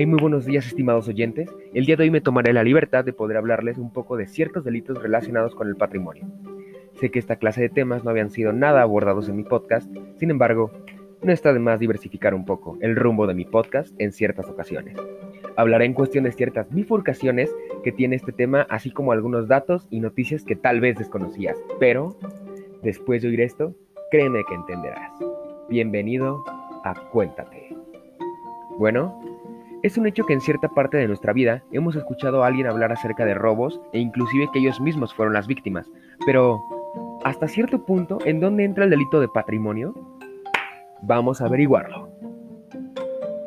[0.00, 1.50] Hey, muy buenos días, estimados oyentes.
[1.74, 4.62] El día de hoy me tomaré la libertad de poder hablarles un poco de ciertos
[4.64, 6.24] delitos relacionados con el patrimonio.
[7.00, 10.30] Sé que esta clase de temas no habían sido nada abordados en mi podcast, sin
[10.30, 10.70] embargo,
[11.20, 14.96] no está de más diversificar un poco el rumbo de mi podcast en ciertas ocasiones.
[15.56, 19.98] Hablaré en cuestión de ciertas bifurcaciones que tiene este tema, así como algunos datos y
[19.98, 22.16] noticias que tal vez desconocías, pero
[22.84, 23.74] después de oír esto,
[24.12, 25.10] créeme que entenderás.
[25.68, 26.44] Bienvenido
[26.84, 27.74] a Cuéntate.
[28.78, 29.20] Bueno,
[29.82, 32.92] es un hecho que en cierta parte de nuestra vida hemos escuchado a alguien hablar
[32.92, 35.86] acerca de robos e inclusive que ellos mismos fueron las víctimas.
[36.26, 36.60] Pero,
[37.24, 39.94] hasta cierto punto, ¿en dónde entra el delito de patrimonio?
[41.02, 42.10] Vamos a averiguarlo.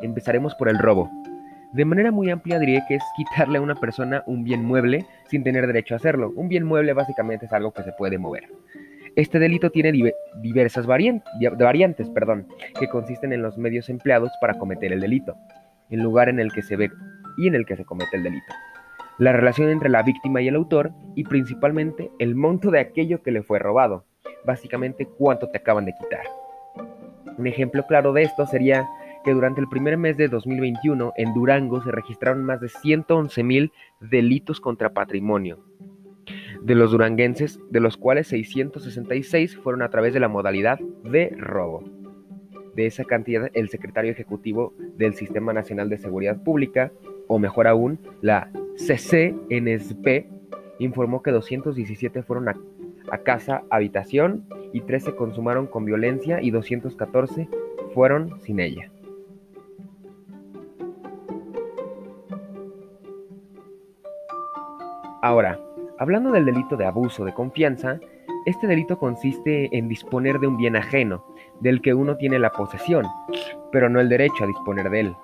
[0.00, 1.10] Empezaremos por el robo.
[1.74, 5.42] De manera muy amplia diría que es quitarle a una persona un bien mueble sin
[5.42, 6.32] tener derecho a hacerlo.
[6.34, 8.48] Un bien mueble básicamente es algo que se puede mover.
[9.16, 9.92] Este delito tiene
[10.40, 12.46] diversas variantes, perdón,
[12.78, 15.36] que consisten en los medios empleados para cometer el delito
[15.92, 16.90] el lugar en el que se ve
[17.36, 18.52] y en el que se comete el delito,
[19.18, 23.30] la relación entre la víctima y el autor y principalmente el monto de aquello que
[23.30, 24.04] le fue robado,
[24.44, 26.24] básicamente cuánto te acaban de quitar.
[27.38, 28.86] Un ejemplo claro de esto sería
[29.24, 33.72] que durante el primer mes de 2021 en Durango se registraron más de 111 mil
[34.00, 35.64] delitos contra patrimonio.
[36.60, 42.01] De los duranguenses, de los cuales 666 fueron a través de la modalidad de robo.
[42.74, 46.92] De esa cantidad, el secretario ejecutivo del Sistema Nacional de Seguridad Pública,
[47.26, 50.26] o mejor aún, la CCNSP,
[50.78, 52.56] informó que 217 fueron a,
[53.18, 57.48] casa, habitación, y 13 consumaron con violencia y 214
[57.92, 58.90] fueron sin ella.
[65.20, 65.60] Ahora,
[65.98, 68.00] hablando del delito de abuso de confianza,
[68.44, 71.24] este delito consiste en disponer de un bien ajeno,
[71.62, 73.06] del que uno tiene la posesión,
[73.70, 75.16] pero no el derecho a disponer de él.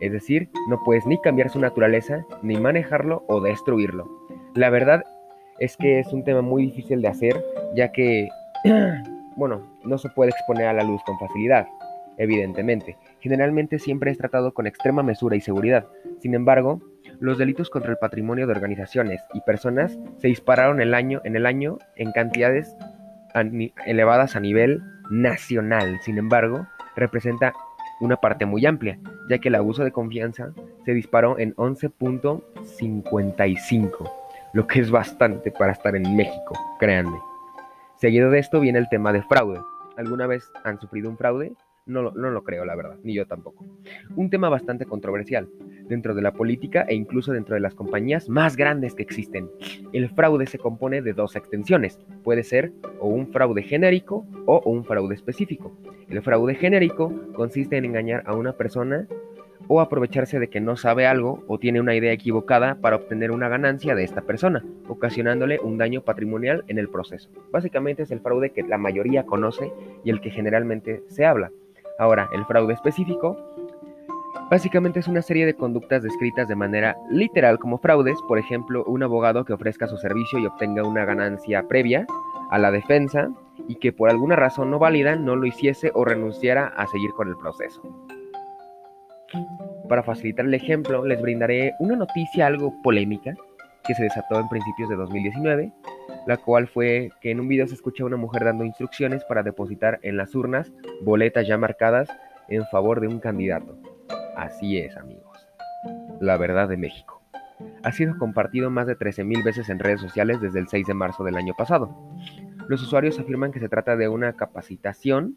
[0.00, 4.06] Es decir, no puedes ni cambiar su naturaleza, ni manejarlo o destruirlo.
[4.54, 5.02] La verdad
[5.58, 7.44] es que es un tema muy difícil de hacer,
[7.74, 8.28] ya que,
[9.36, 11.66] bueno, no se puede exponer a la luz con facilidad,
[12.18, 12.96] evidentemente.
[13.20, 15.86] Generalmente siempre es tratado con extrema mesura y seguridad.
[16.20, 16.80] Sin embargo,
[17.18, 21.46] los delitos contra el patrimonio de organizaciones y personas se dispararon el año, en el
[21.46, 22.76] año en cantidades
[23.86, 26.00] elevadas a nivel nacional.
[26.02, 27.54] Sin embargo, representa
[28.00, 28.98] una parte muy amplia,
[29.28, 30.52] ya que el abuso de confianza
[30.84, 34.10] se disparó en 11.55,
[34.52, 37.18] lo que es bastante para estar en México, créanme.
[37.96, 39.60] Seguido de esto viene el tema de fraude.
[39.96, 41.52] ¿Alguna vez han sufrido un fraude?
[41.86, 43.66] No, no lo creo, la verdad, ni yo tampoco.
[44.14, 45.48] Un tema bastante controversial
[45.88, 49.50] dentro de la política e incluso dentro de las compañías más grandes que existen.
[49.92, 51.98] El fraude se compone de dos extensiones.
[52.22, 55.72] Puede ser o un fraude genérico o un fraude específico.
[56.08, 59.06] El fraude genérico consiste en engañar a una persona
[59.68, 63.48] o aprovecharse de que no sabe algo o tiene una idea equivocada para obtener una
[63.48, 67.28] ganancia de esta persona, ocasionándole un daño patrimonial en el proceso.
[67.52, 69.70] Básicamente es el fraude que la mayoría conoce
[70.04, 71.52] y el que generalmente se habla.
[71.98, 73.36] Ahora, el fraude específico
[74.50, 79.02] básicamente es una serie de conductas descritas de manera literal como fraudes, por ejemplo, un
[79.02, 82.06] abogado que ofrezca su servicio y obtenga una ganancia previa
[82.50, 83.28] a la defensa
[83.68, 87.28] y que por alguna razón no válida no lo hiciese o renunciara a seguir con
[87.28, 87.82] el proceso.
[89.88, 93.34] Para facilitar el ejemplo, les brindaré una noticia algo polémica
[93.84, 95.72] que se desató en principios de 2019
[96.28, 99.42] la cual fue que en un video se escucha a una mujer dando instrucciones para
[99.42, 100.70] depositar en las urnas
[101.02, 102.06] boletas ya marcadas
[102.48, 103.78] en favor de un candidato.
[104.38, 105.48] Así es, amigos.
[106.20, 107.20] La verdad de México.
[107.82, 111.24] Ha sido compartido más de 13.000 veces en redes sociales desde el 6 de marzo
[111.24, 111.92] del año pasado.
[112.68, 115.36] Los usuarios afirman que se trata de una capacitación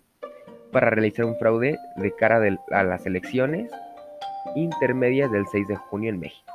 [0.72, 3.72] para realizar un fraude de cara a las elecciones
[4.56, 6.54] intermedias del 6 de junio en México.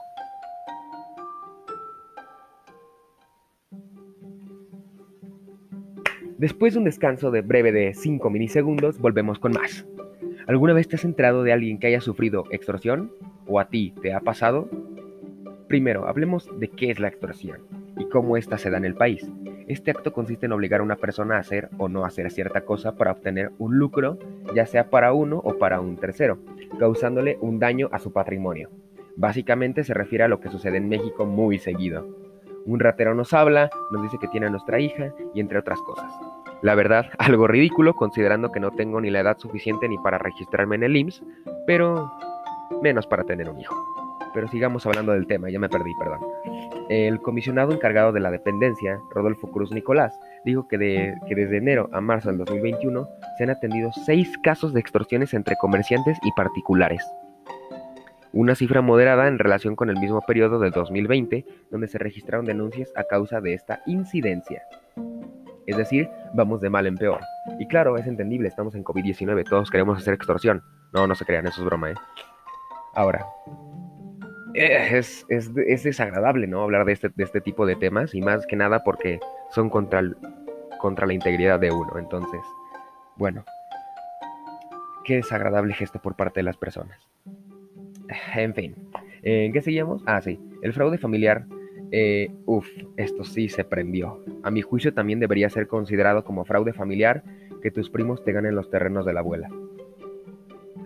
[6.38, 9.84] Después de un descanso de breve de 5 milisegundos, volvemos con más.
[10.46, 13.10] ¿Alguna vez te has enterado de alguien que haya sufrido extorsión?
[13.48, 14.68] ¿O a ti te ha pasado?
[15.66, 17.62] Primero, hablemos de qué es la extorsión
[17.98, 19.28] y cómo ésta se da en el país.
[19.66, 22.94] Este acto consiste en obligar a una persona a hacer o no hacer cierta cosa
[22.94, 24.18] para obtener un lucro,
[24.54, 26.38] ya sea para uno o para un tercero,
[26.78, 28.70] causándole un daño a su patrimonio.
[29.16, 32.06] Básicamente se refiere a lo que sucede en México muy seguido.
[32.64, 36.12] Un ratero nos habla, nos dice que tiene a nuestra hija y entre otras cosas.
[36.66, 40.74] La verdad, algo ridículo considerando que no tengo ni la edad suficiente ni para registrarme
[40.74, 41.22] en el IMSS,
[41.64, 42.10] pero
[42.82, 43.72] menos para tener un hijo.
[44.34, 46.18] Pero sigamos hablando del tema, ya me perdí, perdón.
[46.88, 52.00] El comisionado encargado de la dependencia, Rodolfo Cruz Nicolás, dijo que, que desde enero a
[52.00, 53.08] marzo del 2021
[53.38, 57.00] se han atendido seis casos de extorsiones entre comerciantes y particulares.
[58.32, 62.92] una cifra moderada en relación con el mismo periodo de 2020, donde se registraron denuncias
[62.96, 64.64] a causa de esta incidencia.
[65.66, 67.20] Es decir, vamos de mal en peor.
[67.58, 70.62] Y claro, es entendible, estamos en COVID-19, todos queremos hacer extorsión.
[70.92, 71.94] No, no se crean, eso es broma, ¿eh?
[72.94, 73.26] Ahora,
[74.54, 74.98] eh,
[75.28, 75.52] es,
[75.84, 76.62] desagradable, ¿no?
[76.62, 79.20] Hablar de este, de este tipo de temas y más que nada porque
[79.50, 80.02] son contra,
[80.78, 81.98] contra la integridad de uno.
[81.98, 82.40] Entonces,
[83.16, 83.44] bueno,
[85.04, 86.98] qué desagradable gesto por parte de las personas.
[88.34, 88.76] En fin,
[89.22, 90.02] ¿en qué seguimos?
[90.06, 91.44] Ah, sí, el fraude familiar.
[91.98, 92.30] Eh,
[92.98, 94.22] esto sí se prendió.
[94.42, 97.24] A mi juicio también debería ser considerado como fraude familiar
[97.62, 99.48] que tus primos te ganen los terrenos de la abuela.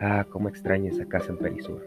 [0.00, 1.84] Ah, cómo extraña esa casa en Perisur.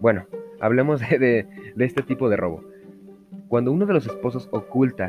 [0.00, 0.26] Bueno,
[0.58, 1.46] hablemos de,
[1.76, 2.64] de este tipo de robo.
[3.46, 5.06] Cuando uno de los esposos oculta,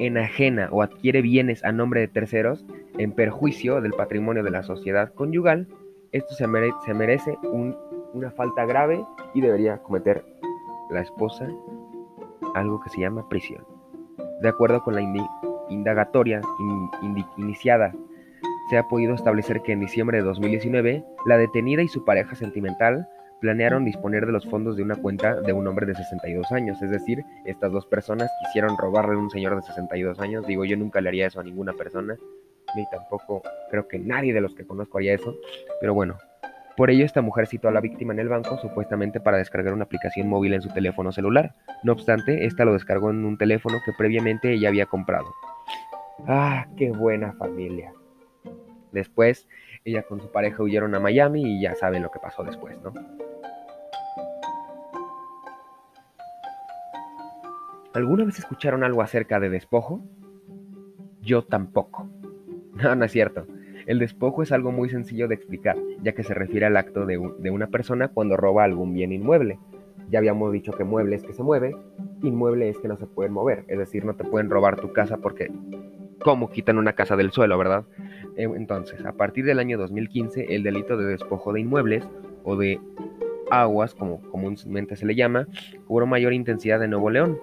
[0.00, 2.66] enajena o adquiere bienes a nombre de terceros
[2.98, 5.68] en perjuicio del patrimonio de la sociedad conyugal,
[6.10, 7.38] esto se, merece
[8.12, 9.00] una falta grave
[9.32, 10.24] y debería cometer
[10.90, 11.48] la esposa
[12.54, 13.64] algo que se llama prisión.
[14.40, 15.02] De acuerdo con la
[15.68, 16.40] indagatoria
[17.36, 17.92] iniciada,
[18.70, 23.08] se ha podido establecer que en diciembre de 2019, la detenida y su pareja sentimental
[23.40, 26.80] planearon disponer de los fondos de una cuenta de un hombre de 62 años.
[26.80, 30.46] Es decir, estas dos personas quisieron robarle a un señor de 62 años.
[30.46, 32.16] Digo, yo nunca le haría eso a ninguna persona,
[32.74, 35.36] ni tampoco creo que nadie de los que conozco haría eso.
[35.80, 36.16] Pero bueno,
[36.76, 39.84] por ello esta mujer citó a la víctima en el banco supuestamente para descargar una
[39.84, 41.54] aplicación móvil en su teléfono celular.
[41.82, 45.32] No obstante, esta lo descargó en un teléfono que previamente ella había comprado.
[46.26, 47.92] Ah, qué buena familia.
[48.92, 49.48] Después,
[49.84, 52.92] ella con su pareja huyeron a Miami y ya saben lo que pasó después, ¿no?
[57.92, 60.02] ¿Alguna vez escucharon algo acerca de despojo?
[61.20, 62.08] Yo tampoco.
[62.74, 63.46] No, no es cierto.
[63.86, 67.18] El despojo es algo muy sencillo de explicar, ya que se refiere al acto de,
[67.18, 69.58] una persona cuando roba algún bien inmueble.
[70.10, 71.76] Ya habíamos dicho que mueble es que se mueve,
[72.22, 75.16] inmueble es que no se pueden mover, es decir, no te pueden robar tu casa
[75.18, 75.50] porque
[76.20, 77.84] ¿cómo quitan una casa del suelo, verdad?
[78.36, 82.06] Eh, entonces, a partir del año 2015, el delito de despojo de inmuebles
[82.42, 82.80] o de
[83.50, 85.46] aguas, como comúnmente se le llama,
[85.86, 87.38] cobró mayor intensidad en Nuevo León,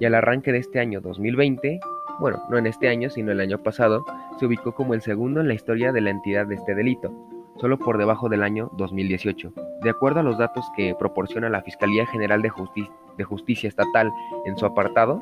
[0.00, 1.80] y al arranque de este año 2020,
[2.18, 4.04] bueno, no en este año, sino el año pasado,
[4.38, 7.12] se ubicó como el segundo en la historia de la entidad de este delito,
[7.60, 9.52] solo por debajo del año 2018.
[9.82, 14.12] De acuerdo a los datos que proporciona la Fiscalía General de, Justicia Estatal
[14.44, 15.20] en su apartado,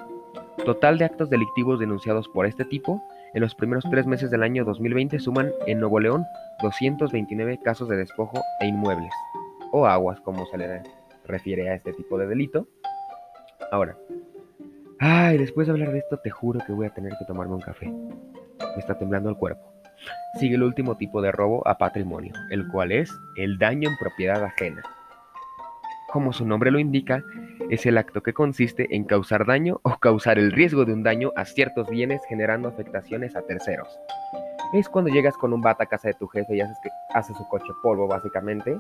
[0.65, 3.03] total de actos delictivos denunciados por este tipo,
[3.35, 6.25] en los primeros tres meses del año 2020 suman en Nuevo León
[6.63, 9.13] 229 casos de despojo e inmuebles,
[9.73, 10.83] o aguas como se le
[11.27, 12.67] refiere a este tipo de delito.
[13.71, 13.97] Ahora,
[14.99, 17.61] Ay, después de hablar de esto, te juro que voy a tener que tomarme un
[17.61, 17.87] café.
[17.87, 19.75] Me está temblando el cuerpo.
[20.39, 24.43] Sigue el último tipo de robo a patrimonio, el cual es el daño en propiedad
[24.43, 24.83] ajena.
[26.09, 27.23] Como su nombre lo indica,
[27.69, 31.33] es el acto que consiste en causar daño o causar el riesgo de un daño
[31.37, 33.99] a ciertos bienes generando afectaciones a terceros.
[34.73, 37.35] Es cuando llegas con un bata a casa de tu jefe y haces que hace
[37.35, 38.79] su coche polvo, básicamente.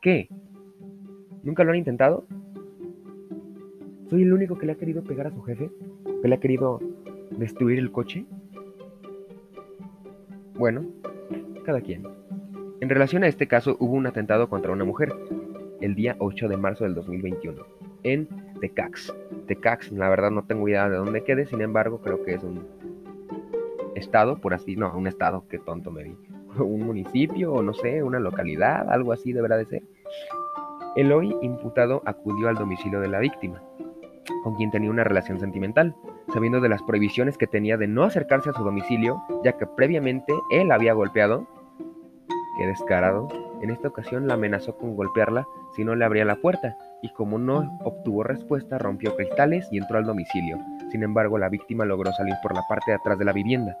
[0.00, 0.28] ¿Qué?
[1.42, 2.24] ¿Nunca lo han intentado?
[4.12, 5.70] ¿Soy el único que le ha querido pegar a su jefe?
[6.20, 6.80] ¿Que le ha querido
[7.30, 8.26] destruir el coche?
[10.52, 10.84] Bueno,
[11.64, 12.06] cada quien.
[12.82, 15.14] En relación a este caso, hubo un atentado contra una mujer
[15.80, 17.64] el día 8 de marzo del 2021
[18.02, 18.28] en
[18.60, 19.14] Tecax.
[19.46, 22.66] Tecax, la verdad no tengo idea de dónde quede, sin embargo, creo que es un
[23.94, 26.16] estado, por así, no, un estado, qué tonto me vi.
[26.58, 29.82] Un municipio o no sé, una localidad, algo así deberá de ser.
[30.96, 33.62] El hoy imputado acudió al domicilio de la víctima,
[34.42, 35.94] con quien tenía una relación sentimental,
[36.32, 40.32] sabiendo de las prohibiciones que tenía de no acercarse a su domicilio, ya que previamente
[40.50, 41.46] él había golpeado.
[42.58, 43.28] Qué descarado.
[43.62, 47.38] En esta ocasión la amenazó con golpearla si no le abría la puerta, y como
[47.38, 50.58] no obtuvo respuesta, rompió cristales y entró al domicilio.
[50.90, 53.78] Sin embargo, la víctima logró salir por la parte de atrás de la vivienda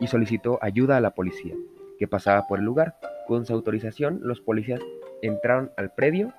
[0.00, 1.54] y solicitó ayuda a la policía,
[1.98, 2.96] que pasaba por el lugar.
[3.26, 4.80] Con su autorización, los policías
[5.22, 6.32] entraron al predio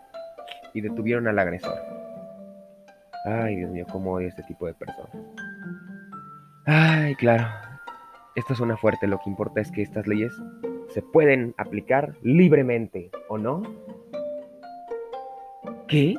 [0.74, 1.95] y detuvieron al agresor.
[3.26, 5.10] Ay, Dios mío, cómo odio este tipo de personas.
[6.66, 7.48] Ay, claro.
[8.36, 10.32] Esto suena fuerte, lo que importa es que estas leyes
[10.90, 13.64] se pueden aplicar libremente, ¿o no?
[15.88, 16.16] ¿Qué?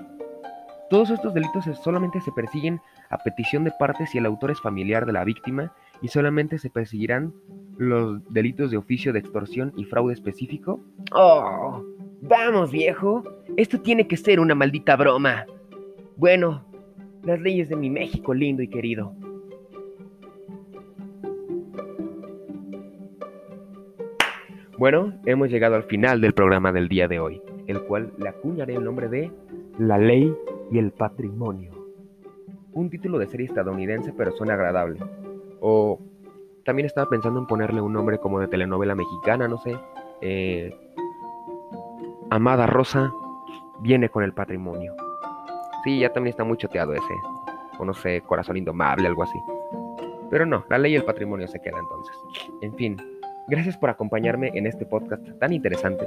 [0.90, 5.06] Todos estos delitos solamente se persiguen a petición de partes si el autor es familiar
[5.06, 5.72] de la víctima
[6.02, 7.32] y solamente se perseguirán
[7.76, 10.80] los delitos de oficio de extorsión y fraude específico.
[11.12, 11.84] ¡Oh!
[12.22, 13.22] Vamos, viejo.
[13.56, 15.44] Esto tiene que ser una maldita broma.
[16.16, 16.64] Bueno,
[17.26, 19.12] las leyes de mi México lindo y querido.
[24.78, 28.74] Bueno, hemos llegado al final del programa del día de hoy, el cual le acuñaré
[28.74, 29.32] el nombre de
[29.78, 30.32] La Ley
[30.70, 31.72] y el Patrimonio.
[32.72, 35.00] Un título de serie estadounidense, pero suena agradable.
[35.60, 35.98] O
[36.64, 39.76] también estaba pensando en ponerle un nombre como de telenovela mexicana, no sé.
[40.20, 40.78] Eh,
[42.30, 43.12] Amada Rosa
[43.80, 44.94] viene con el patrimonio.
[45.86, 47.14] Sí, ya también está muy choteado ese.
[47.78, 49.38] O no sé, Corazón Indomable, algo así.
[50.30, 52.16] Pero no, la ley y el patrimonio se queda entonces.
[52.60, 52.96] En fin,
[53.48, 56.04] Gracias por acompañarme en este podcast tan interesante.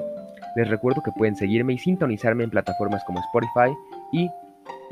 [0.58, 3.74] Les recuerdo que pueden seguirme y sintonizarme en plataformas como Spotify
[4.12, 4.30] y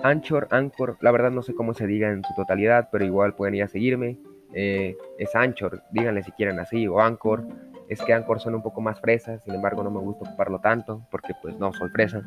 [0.01, 3.56] Anchor, Anchor, la verdad no sé cómo se diga en su totalidad, pero igual pueden
[3.56, 4.17] ir a seguirme.
[4.53, 7.46] Eh, es Anchor, díganle si quieren así, o Anchor.
[7.89, 11.06] Es que Anchor son un poco más fresas, sin embargo no me gusta ocuparlo tanto,
[11.12, 12.24] porque pues no soy fresa.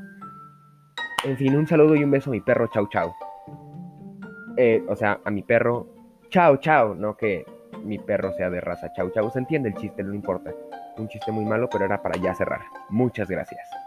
[1.23, 3.15] En fin, un saludo y un beso a mi perro, chau chau.
[4.57, 5.87] Eh, o sea, a mi perro,
[6.31, 7.45] chau chau, no que
[7.85, 9.31] mi perro sea de raza chau chau.
[9.31, 10.53] Se entiende el chiste, no importa.
[10.97, 12.61] Un chiste muy malo, pero era para ya cerrar.
[12.89, 13.80] Muchas gracias.